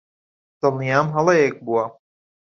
[0.61, 1.85] دڵنیام هەڵەیەک بووە.